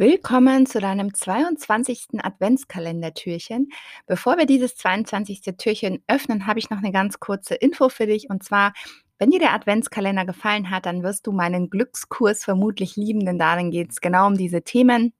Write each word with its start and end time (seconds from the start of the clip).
Willkommen 0.00 0.64
zu 0.64 0.78
deinem 0.78 1.12
22. 1.12 2.22
Adventskalendertürchen. 2.22 3.72
Bevor 4.06 4.38
wir 4.38 4.46
dieses 4.46 4.76
22. 4.76 5.40
Türchen 5.58 6.04
öffnen, 6.06 6.46
habe 6.46 6.60
ich 6.60 6.70
noch 6.70 6.78
eine 6.78 6.92
ganz 6.92 7.18
kurze 7.18 7.56
Info 7.56 7.88
für 7.88 8.06
dich. 8.06 8.30
Und 8.30 8.44
zwar, 8.44 8.74
wenn 9.18 9.30
dir 9.30 9.40
der 9.40 9.54
Adventskalender 9.54 10.24
gefallen 10.24 10.70
hat, 10.70 10.86
dann 10.86 11.02
wirst 11.02 11.26
du 11.26 11.32
meinen 11.32 11.68
Glückskurs 11.68 12.44
vermutlich 12.44 12.94
lieben, 12.94 13.26
denn 13.26 13.40
darin 13.40 13.72
geht 13.72 13.90
es 13.90 14.00
genau 14.00 14.28
um 14.28 14.38
diese 14.38 14.62
Themen. 14.62 15.14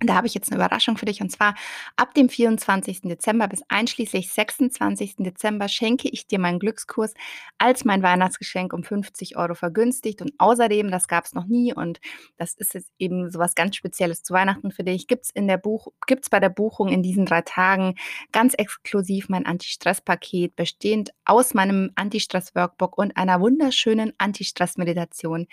Da 0.00 0.14
habe 0.14 0.28
ich 0.28 0.34
jetzt 0.34 0.52
eine 0.52 0.60
Überraschung 0.60 0.96
für 0.96 1.06
dich 1.06 1.20
und 1.20 1.30
zwar 1.30 1.56
ab 1.96 2.14
dem 2.14 2.28
24. 2.28 3.02
Dezember 3.02 3.48
bis 3.48 3.62
einschließlich 3.68 4.32
26. 4.32 5.16
Dezember 5.18 5.66
schenke 5.68 6.08
ich 6.08 6.28
dir 6.28 6.38
meinen 6.38 6.60
Glückskurs 6.60 7.14
als 7.58 7.84
mein 7.84 8.02
Weihnachtsgeschenk 8.04 8.72
um 8.72 8.84
50 8.84 9.36
Euro 9.36 9.54
vergünstigt 9.54 10.22
und 10.22 10.32
außerdem, 10.38 10.92
das 10.92 11.08
gab 11.08 11.24
es 11.24 11.34
noch 11.34 11.46
nie 11.46 11.74
und 11.74 11.98
das 12.36 12.54
ist 12.54 12.74
jetzt 12.74 12.92
eben 13.00 13.28
so 13.30 13.40
was 13.40 13.56
ganz 13.56 13.74
Spezielles 13.74 14.22
zu 14.22 14.32
Weihnachten 14.34 14.70
für 14.70 14.84
dich, 14.84 15.08
gibt 15.08 15.24
es 15.24 15.30
in 15.30 15.48
der 15.48 15.58
Buch, 15.58 15.88
gibt's 16.06 16.30
bei 16.30 16.38
der 16.38 16.48
Buchung 16.48 16.88
in 16.90 17.02
diesen 17.02 17.26
drei 17.26 17.42
Tagen 17.42 17.96
ganz 18.30 18.54
exklusiv 18.54 19.28
mein 19.28 19.46
Anti-Stress-Paket, 19.46 20.54
bestehend 20.54 21.10
aus 21.24 21.54
meinem 21.54 21.90
Anti-Stress-Workbook 21.96 22.96
und 22.96 23.16
einer 23.16 23.40
wunderschönen 23.40 24.12
Anti-Stress-Meditation 24.18 25.48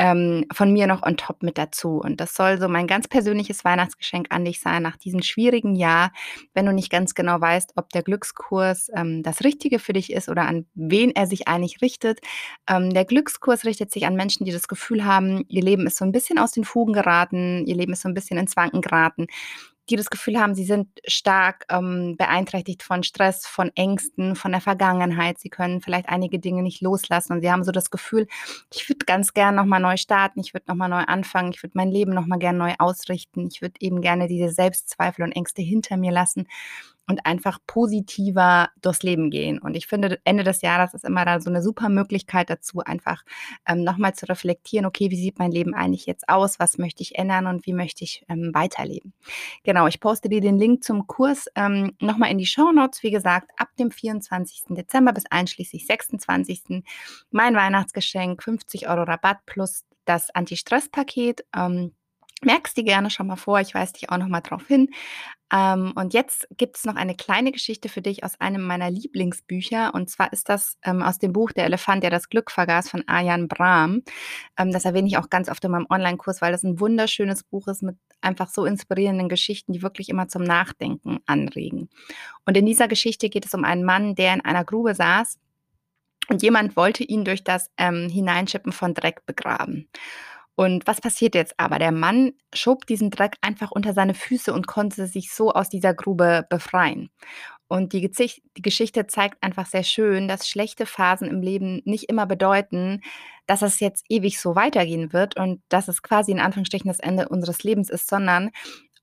ähm, 0.00 0.46
von 0.50 0.72
mir 0.72 0.86
noch 0.86 1.02
on 1.02 1.18
top 1.18 1.42
mit 1.42 1.58
dazu. 1.58 2.00
Und 2.00 2.22
das 2.22 2.34
soll 2.34 2.58
so 2.58 2.68
mein 2.68 2.86
ganz 2.86 3.06
persönliches 3.06 3.66
Weihnachtsgeschenk 3.66 4.28
an 4.30 4.46
dich 4.46 4.58
sein 4.58 4.82
nach 4.82 4.96
diesem 4.96 5.20
schwierigen 5.20 5.74
Jahr, 5.74 6.10
wenn 6.54 6.64
du 6.64 6.72
nicht 6.72 6.90
ganz 6.90 7.14
genau 7.14 7.38
weißt, 7.38 7.74
ob 7.76 7.90
der 7.90 8.02
Glückskurs 8.02 8.90
ähm, 8.96 9.22
das 9.22 9.44
Richtige 9.44 9.78
für 9.78 9.92
dich 9.92 10.10
ist 10.10 10.30
oder 10.30 10.46
an 10.46 10.64
wen 10.74 11.10
er 11.10 11.26
sich 11.26 11.48
eigentlich 11.48 11.82
richtet. 11.82 12.20
Ähm, 12.66 12.94
der 12.94 13.04
Glückskurs 13.04 13.66
richtet 13.66 13.92
sich 13.92 14.06
an 14.06 14.16
Menschen, 14.16 14.46
die 14.46 14.52
das 14.52 14.68
Gefühl 14.68 15.04
haben, 15.04 15.44
ihr 15.48 15.62
Leben 15.62 15.86
ist 15.86 15.98
so 15.98 16.06
ein 16.06 16.12
bisschen 16.12 16.38
aus 16.38 16.52
den 16.52 16.64
Fugen 16.64 16.94
geraten, 16.94 17.66
ihr 17.66 17.76
Leben 17.76 17.92
ist 17.92 18.00
so 18.00 18.08
ein 18.08 18.14
bisschen 18.14 18.38
ins 18.38 18.56
Wanken 18.56 18.80
geraten 18.80 19.26
die 19.90 19.96
das 19.96 20.10
Gefühl 20.10 20.38
haben, 20.38 20.54
sie 20.54 20.64
sind 20.64 20.88
stark 21.06 21.64
ähm, 21.68 22.16
beeinträchtigt 22.16 22.82
von 22.82 23.02
Stress, 23.02 23.46
von 23.46 23.70
Ängsten, 23.74 24.36
von 24.36 24.52
der 24.52 24.60
Vergangenheit. 24.60 25.38
Sie 25.38 25.50
können 25.50 25.80
vielleicht 25.80 26.08
einige 26.08 26.38
Dinge 26.38 26.62
nicht 26.62 26.80
loslassen 26.80 27.32
und 27.34 27.40
sie 27.40 27.50
haben 27.50 27.64
so 27.64 27.72
das 27.72 27.90
Gefühl, 27.90 28.26
ich 28.72 28.88
würde 28.88 29.04
ganz 29.04 29.34
gern 29.34 29.54
nochmal 29.54 29.80
neu 29.80 29.96
starten, 29.96 30.40
ich 30.40 30.54
würde 30.54 30.66
nochmal 30.68 30.88
neu 30.88 31.04
anfangen, 31.04 31.52
ich 31.52 31.62
würde 31.62 31.72
mein 31.76 31.90
Leben 31.90 32.12
nochmal 32.12 32.38
gern 32.38 32.56
neu 32.56 32.74
ausrichten, 32.78 33.48
ich 33.50 33.62
würde 33.62 33.74
eben 33.80 34.00
gerne 34.00 34.28
diese 34.28 34.50
Selbstzweifel 34.50 35.24
und 35.24 35.32
Ängste 35.32 35.62
hinter 35.62 35.96
mir 35.96 36.12
lassen 36.12 36.46
und 37.10 37.26
einfach 37.26 37.58
positiver 37.66 38.70
durchs 38.80 39.02
Leben 39.02 39.30
gehen. 39.30 39.58
Und 39.58 39.74
ich 39.74 39.88
finde, 39.88 40.20
Ende 40.24 40.44
des 40.44 40.62
Jahres 40.62 40.94
ist 40.94 41.04
immer 41.04 41.24
da 41.24 41.40
so 41.40 41.50
eine 41.50 41.60
super 41.60 41.88
Möglichkeit 41.88 42.48
dazu, 42.48 42.80
einfach 42.80 43.24
ähm, 43.66 43.82
nochmal 43.82 44.14
zu 44.14 44.28
reflektieren, 44.28 44.86
okay, 44.86 45.10
wie 45.10 45.16
sieht 45.16 45.40
mein 45.40 45.50
Leben 45.50 45.74
eigentlich 45.74 46.06
jetzt 46.06 46.28
aus? 46.28 46.60
Was 46.60 46.78
möchte 46.78 47.02
ich 47.02 47.18
ändern 47.18 47.48
und 47.48 47.66
wie 47.66 47.72
möchte 47.72 48.04
ich 48.04 48.24
ähm, 48.28 48.52
weiterleben? 48.54 49.12
Genau, 49.64 49.88
ich 49.88 49.98
poste 49.98 50.28
dir 50.28 50.40
den 50.40 50.56
Link 50.56 50.84
zum 50.84 51.08
Kurs 51.08 51.48
ähm, 51.56 51.92
nochmal 52.00 52.30
in 52.30 52.38
die 52.38 52.46
Show 52.46 52.70
Notes. 52.70 53.02
Wie 53.02 53.10
gesagt, 53.10 53.50
ab 53.56 53.70
dem 53.76 53.90
24. 53.90 54.62
Dezember 54.70 55.12
bis 55.12 55.24
einschließlich 55.28 55.86
26. 55.86 56.84
mein 57.32 57.56
Weihnachtsgeschenk, 57.56 58.40
50 58.42 58.88
Euro 58.88 59.02
Rabatt 59.02 59.38
plus 59.46 59.84
das 60.04 60.30
Anti-Stress-Paket. 60.30 61.44
Ähm, 61.56 61.92
merkst 62.42 62.76
dir 62.76 62.84
gerne 62.84 63.10
schon 63.10 63.26
mal 63.26 63.36
vor, 63.36 63.60
ich 63.60 63.74
weise 63.74 63.94
dich 63.94 64.10
auch 64.10 64.18
noch 64.18 64.28
mal 64.28 64.40
drauf 64.40 64.66
hin. 64.66 64.90
Ähm, 65.52 65.92
und 65.96 66.14
jetzt 66.14 66.48
gibt 66.56 66.76
es 66.76 66.84
noch 66.84 66.96
eine 66.96 67.14
kleine 67.14 67.52
Geschichte 67.52 67.88
für 67.88 68.02
dich 68.02 68.24
aus 68.24 68.40
einem 68.40 68.62
meiner 68.62 68.90
Lieblingsbücher. 68.90 69.94
Und 69.94 70.08
zwar 70.08 70.32
ist 70.32 70.48
das 70.48 70.78
ähm, 70.84 71.02
aus 71.02 71.18
dem 71.18 71.32
Buch 71.32 71.52
Der 71.52 71.64
Elefant, 71.64 72.02
der 72.02 72.10
das 72.10 72.28
Glück 72.28 72.50
vergaß 72.50 72.88
von 72.88 73.06
Ayan 73.08 73.48
Brahm. 73.48 74.02
Ähm, 74.56 74.72
das 74.72 74.84
erwähne 74.84 75.08
ich 75.08 75.18
auch 75.18 75.30
ganz 75.30 75.48
oft 75.48 75.64
in 75.64 75.72
meinem 75.72 75.86
Online-Kurs, 75.90 76.40
weil 76.40 76.52
das 76.52 76.62
ein 76.62 76.80
wunderschönes 76.80 77.42
Buch 77.42 77.68
ist 77.68 77.82
mit 77.82 77.96
einfach 78.20 78.48
so 78.48 78.64
inspirierenden 78.64 79.28
Geschichten, 79.28 79.72
die 79.72 79.82
wirklich 79.82 80.08
immer 80.08 80.28
zum 80.28 80.42
Nachdenken 80.42 81.20
anregen. 81.26 81.88
Und 82.44 82.56
in 82.56 82.66
dieser 82.66 82.88
Geschichte 82.88 83.28
geht 83.28 83.46
es 83.46 83.54
um 83.54 83.64
einen 83.64 83.84
Mann, 83.84 84.14
der 84.14 84.34
in 84.34 84.40
einer 84.42 84.64
Grube 84.64 84.94
saß 84.94 85.38
und 86.30 86.42
jemand 86.42 86.76
wollte 86.76 87.02
ihn 87.02 87.24
durch 87.24 87.42
das 87.42 87.70
ähm, 87.76 88.08
Hineinschippen 88.08 88.72
von 88.72 88.94
Dreck 88.94 89.26
begraben. 89.26 89.88
Und 90.56 90.86
was 90.86 91.00
passiert 91.00 91.34
jetzt 91.34 91.54
aber? 91.58 91.78
Der 91.78 91.92
Mann 91.92 92.32
schob 92.54 92.86
diesen 92.86 93.10
Dreck 93.10 93.36
einfach 93.40 93.70
unter 93.70 93.94
seine 93.94 94.14
Füße 94.14 94.52
und 94.52 94.66
konnte 94.66 95.06
sich 95.06 95.32
so 95.32 95.52
aus 95.52 95.68
dieser 95.68 95.94
Grube 95.94 96.46
befreien. 96.50 97.10
Und 97.66 97.92
die, 97.92 98.00
Gezicht, 98.00 98.42
die 98.56 98.62
Geschichte 98.62 99.06
zeigt 99.06 99.42
einfach 99.42 99.64
sehr 99.64 99.84
schön, 99.84 100.26
dass 100.26 100.48
schlechte 100.48 100.86
Phasen 100.86 101.28
im 101.28 101.40
Leben 101.40 101.82
nicht 101.84 102.08
immer 102.08 102.26
bedeuten, 102.26 103.00
dass 103.46 103.62
es 103.62 103.78
jetzt 103.78 104.04
ewig 104.08 104.40
so 104.40 104.56
weitergehen 104.56 105.12
wird 105.12 105.36
und 105.36 105.62
dass 105.68 105.86
es 105.86 106.02
quasi 106.02 106.32
in 106.32 106.40
Anführungsstrichen 106.40 106.88
das 106.88 106.98
Ende 106.98 107.28
unseres 107.28 107.62
Lebens 107.62 107.88
ist, 107.88 108.08
sondern 108.08 108.50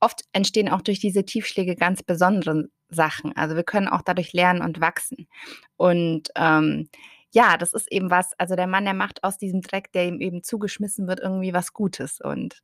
oft 0.00 0.22
entstehen 0.32 0.68
auch 0.68 0.82
durch 0.82 0.98
diese 0.98 1.24
Tiefschläge 1.24 1.76
ganz 1.76 2.02
besondere 2.02 2.68
Sachen. 2.88 3.36
Also 3.36 3.56
wir 3.56 3.62
können 3.64 3.88
auch 3.88 4.02
dadurch 4.02 4.32
lernen 4.32 4.62
und 4.62 4.80
wachsen. 4.80 5.28
Und 5.76 6.30
ähm, 6.34 6.88
ja, 7.36 7.58
das 7.58 7.74
ist 7.74 7.92
eben 7.92 8.10
was 8.10 8.32
also 8.38 8.56
der 8.56 8.66
Mann, 8.66 8.86
der 8.86 8.94
macht 8.94 9.22
aus 9.22 9.36
diesem 9.36 9.60
Dreck, 9.60 9.92
der 9.92 10.06
ihm 10.06 10.22
eben 10.22 10.42
zugeschmissen 10.42 11.06
wird, 11.06 11.20
irgendwie 11.20 11.52
was 11.52 11.74
Gutes. 11.74 12.18
Und 12.18 12.62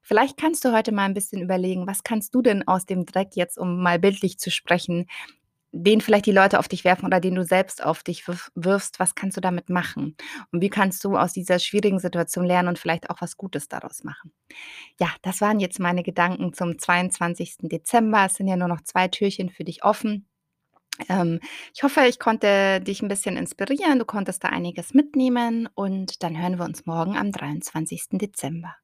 vielleicht 0.00 0.36
kannst 0.36 0.64
du 0.64 0.72
heute 0.72 0.92
mal 0.92 1.06
ein 1.06 1.14
bisschen 1.14 1.42
überlegen, 1.42 1.88
was 1.88 2.04
kannst 2.04 2.32
du 2.32 2.40
denn 2.40 2.68
aus 2.68 2.86
dem 2.86 3.04
Dreck 3.04 3.30
jetzt, 3.34 3.58
um 3.58 3.82
mal 3.82 3.98
bildlich 3.98 4.38
zu 4.38 4.52
sprechen, 4.52 5.06
den 5.72 6.00
vielleicht 6.00 6.26
die 6.26 6.32
Leute 6.32 6.60
auf 6.60 6.68
dich 6.68 6.84
werfen 6.84 7.06
oder 7.06 7.18
den 7.18 7.34
du 7.34 7.44
selbst 7.44 7.82
auf 7.82 8.04
dich 8.04 8.24
wirfst, 8.54 9.00
was 9.00 9.16
kannst 9.16 9.38
du 9.38 9.40
damit 9.40 9.68
machen? 9.70 10.16
Und 10.52 10.60
wie 10.60 10.70
kannst 10.70 11.02
du 11.02 11.16
aus 11.16 11.32
dieser 11.32 11.58
schwierigen 11.58 11.98
Situation 11.98 12.44
lernen 12.44 12.68
und 12.68 12.78
vielleicht 12.78 13.10
auch 13.10 13.20
was 13.20 13.36
Gutes 13.36 13.66
daraus 13.66 14.04
machen? 14.04 14.32
Ja, 15.00 15.08
das 15.22 15.40
waren 15.40 15.58
jetzt 15.58 15.80
meine 15.80 16.04
Gedanken 16.04 16.52
zum 16.52 16.78
22. 16.78 17.56
Dezember. 17.62 18.26
Es 18.26 18.34
sind 18.34 18.46
ja 18.46 18.56
nur 18.56 18.68
noch 18.68 18.82
zwei 18.82 19.08
Türchen 19.08 19.50
für 19.50 19.64
dich 19.64 19.82
offen. 19.82 20.28
Ähm, 21.08 21.40
ich 21.74 21.82
hoffe, 21.82 22.02
ich 22.08 22.18
konnte 22.18 22.80
dich 22.80 23.02
ein 23.02 23.08
bisschen 23.08 23.36
inspirieren. 23.36 23.98
Du 23.98 24.04
konntest 24.04 24.44
da 24.44 24.48
einiges 24.48 24.94
mitnehmen 24.94 25.68
und 25.74 26.22
dann 26.22 26.40
hören 26.40 26.58
wir 26.58 26.64
uns 26.64 26.86
morgen 26.86 27.16
am 27.16 27.32
23. 27.32 28.04
Dezember. 28.12 28.74